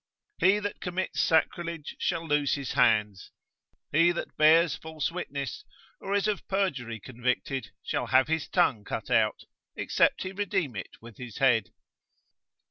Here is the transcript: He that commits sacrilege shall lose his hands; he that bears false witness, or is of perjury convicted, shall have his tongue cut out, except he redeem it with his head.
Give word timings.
He 0.39 0.57
that 0.57 0.81
commits 0.81 1.21
sacrilege 1.21 1.95
shall 1.99 2.27
lose 2.27 2.55
his 2.55 2.71
hands; 2.71 3.29
he 3.91 4.11
that 4.11 4.35
bears 4.35 4.75
false 4.75 5.11
witness, 5.11 5.63
or 5.99 6.15
is 6.15 6.27
of 6.27 6.47
perjury 6.47 6.99
convicted, 6.99 7.69
shall 7.83 8.07
have 8.07 8.27
his 8.27 8.47
tongue 8.47 8.83
cut 8.83 9.11
out, 9.11 9.41
except 9.75 10.23
he 10.23 10.31
redeem 10.31 10.75
it 10.75 10.99
with 11.01 11.17
his 11.17 11.37
head. 11.37 11.69